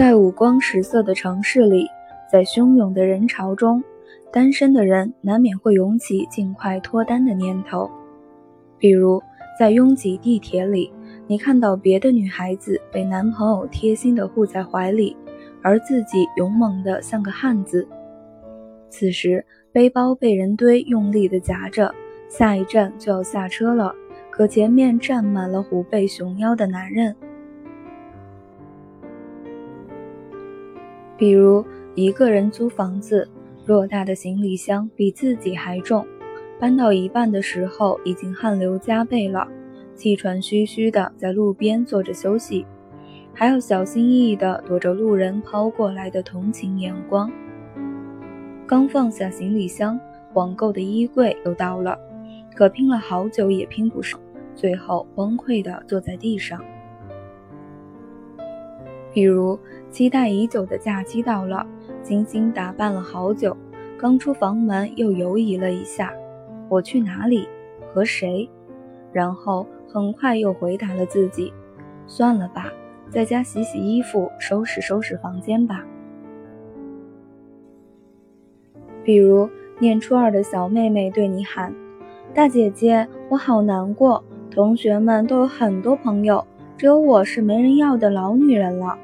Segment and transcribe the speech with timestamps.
[0.00, 1.86] 在五光十色的城市里，
[2.32, 3.84] 在汹涌的人潮中，
[4.32, 7.90] 单身的人难免会涌起尽快脱单的念头。
[8.78, 9.20] 比如，
[9.58, 10.90] 在拥挤地铁里，
[11.26, 15.14] 你看到别的女孩子被男朋友贴心地护在怀里，
[15.60, 17.86] 而自己勇猛的像个汉子。
[18.88, 21.94] 此时，背包被人堆用力地夹着，
[22.26, 23.94] 下一站就要下车了，
[24.30, 27.14] 可前面站满了虎背熊腰的男人。
[31.20, 31.62] 比如
[31.94, 33.28] 一个人租房子，
[33.66, 36.06] 偌大的行李箱比自己还重，
[36.58, 39.46] 搬到一半的时候已经汗流浃背了，
[39.94, 42.64] 气喘吁吁的在路边坐着休息，
[43.34, 47.30] 还要小心翼翼的躲着路人抛过来的同情眼光。
[48.66, 50.00] 刚放下行李箱，
[50.32, 51.98] 网购的衣柜又到了，
[52.54, 54.18] 可拼了好久也拼不上，
[54.54, 56.64] 最后崩溃的坐在地上。
[59.12, 59.58] 比如，
[59.90, 61.66] 期待已久的假期到了，
[62.02, 63.56] 精心打扮了好久，
[63.98, 66.12] 刚出房门又犹疑了一下，
[66.68, 67.48] 我去哪里，
[67.92, 68.48] 和谁？
[69.12, 71.52] 然后很快又回答了自己，
[72.06, 72.72] 算了吧，
[73.08, 75.84] 在家洗洗衣服，收拾收拾房间吧。
[79.02, 79.48] 比如，
[79.80, 81.74] 念初二的小妹妹对你喊
[82.32, 86.46] ：“大姐姐，我好难过，同学们都有很多朋友。”
[86.80, 88.96] 只有我是没人要的老女人了。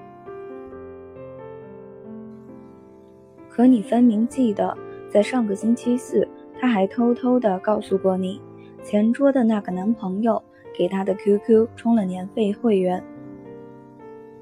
[3.51, 4.75] 可你分明记得，
[5.11, 6.27] 在上个星期四，
[6.59, 8.41] 他还偷偷的告诉过你，
[8.83, 10.43] 前桌的那个男朋友
[10.75, 13.05] 给他的 QQ 充了年费会员。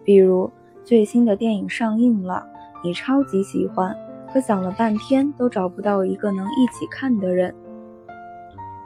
[0.04, 0.48] 比如
[0.84, 2.46] 最新的电影上映了，
[2.84, 3.96] 你超级喜欢，
[4.32, 7.52] 可想了半天都找不到一个能一起看的人。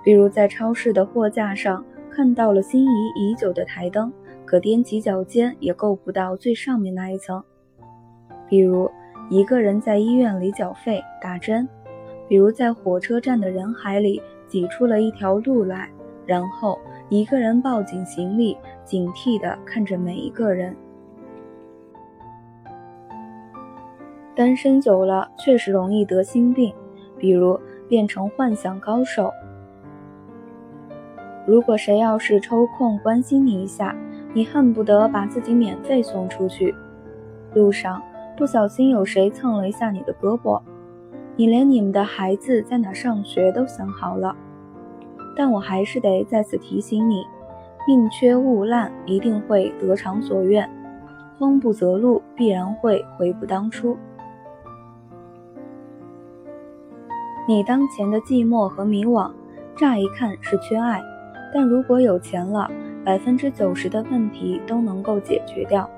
[0.02, 4.10] 比如在超市的货架上看到了心仪已久的台灯。
[4.48, 7.44] 可踮起脚尖也够不到最上面那一层。
[8.48, 8.90] 比如
[9.28, 11.68] 一个人在医院里缴费打针，
[12.26, 15.90] 比如在火车站的人海里挤出了一条路来，
[16.24, 16.78] 然后
[17.10, 18.56] 一个人抱紧行李，
[18.86, 20.74] 警惕地看着每一个人。
[24.34, 26.72] 单身久了确实容易得心病，
[27.18, 29.30] 比如变成幻想高手。
[31.46, 33.94] 如果谁要是抽空关心你一下，
[34.34, 36.74] 你恨不得把自己免费送出去。
[37.54, 38.02] 路上
[38.36, 40.60] 不小心有谁蹭了一下你的胳膊，
[41.34, 44.36] 你连你们的孩子在哪上学都想好了。
[45.34, 47.24] 但我还是得再次提醒你：
[47.86, 50.68] 宁缺毋滥，一定会得偿所愿；
[51.38, 53.96] 慌不择路，必然会悔不当初。
[57.48, 59.30] 你当前的寂寞和迷惘，
[59.74, 61.00] 乍一看是缺爱，
[61.54, 62.70] 但如果有钱了。
[63.08, 65.88] 百分之九十的问题都能够解决掉。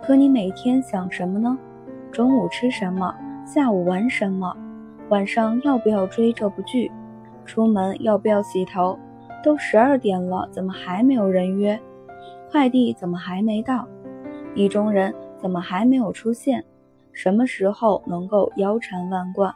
[0.00, 1.58] 可你每天想什么呢？
[2.12, 3.12] 中午吃什么？
[3.44, 4.56] 下午玩什么？
[5.08, 6.92] 晚上要不要追这部剧？
[7.44, 8.96] 出门要不要洗头？
[9.42, 11.76] 都十二点了，怎么还没有人约？
[12.52, 13.84] 快递怎么还没到？
[14.54, 16.64] 意中人怎么还没有出现？
[17.12, 19.52] 什么时候能够腰缠万贯？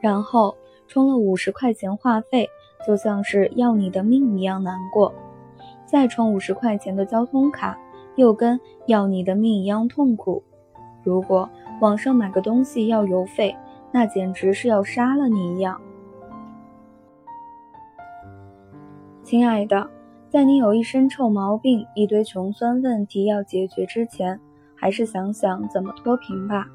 [0.00, 0.56] 然后
[0.88, 2.48] 充了五十块钱话费。
[2.86, 5.12] 就像是要你的命一样难过，
[5.84, 7.78] 再充五十块钱的交通卡，
[8.16, 10.42] 又跟要你的命一样痛苦。
[11.02, 11.48] 如果
[11.80, 13.56] 网上买个东西要邮费，
[13.92, 15.80] 那简直是要杀了你一样。
[19.22, 19.88] 亲爱的，
[20.28, 24.40] 在你有一身臭毛病、一堆穷酸问题要解决之前，
[24.74, 26.66] 还是想想怎么脱贫吧。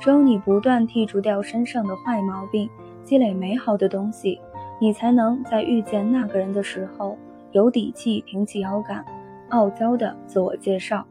[0.00, 2.68] 只有你不断剔除掉身上的坏毛病，
[3.04, 4.40] 积累美好的东西。
[4.80, 7.18] 你才能在遇见那个人的时候
[7.52, 9.04] 有底气挺起腰杆，
[9.50, 11.06] 傲娇的自我介绍。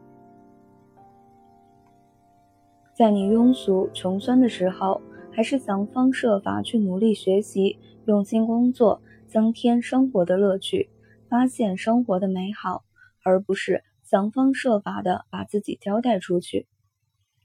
[2.92, 10.90] 在你庸俗穷酸的时候，还是想方设法去努力学习，用心工作，增添生活的乐趣，
[11.28, 12.82] 发现生活的美好，
[13.22, 16.66] 而不是想方设法的把自己交代出去。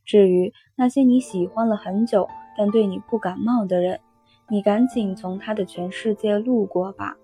[0.04, 2.28] 至于那些你喜欢了很久
[2.58, 4.00] 但对你不感冒的人，
[4.48, 7.18] 你赶紧从他的全世界路过吧，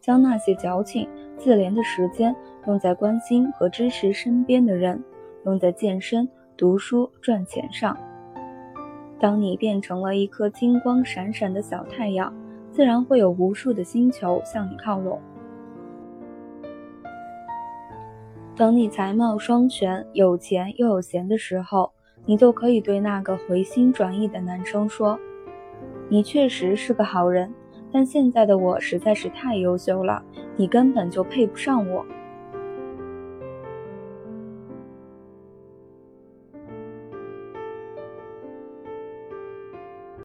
[0.00, 2.34] 将那些矫情自怜的时间
[2.68, 5.02] 用在关心和支持身边的人，
[5.44, 7.96] 用在健身、读书、赚钱上。
[9.18, 12.32] 当你变成了一颗金光闪闪的小太阳，
[12.70, 15.20] 自然会有无数的星球向你靠拢。
[18.54, 21.90] 等你才貌双全、有钱又有闲的时候，
[22.24, 25.18] 你就可以对那个回心转意的男生说。
[26.12, 27.50] 你确实是个好人，
[27.90, 30.22] 但现在的我实在是太优秀了，
[30.58, 32.04] 你根本就配不上我。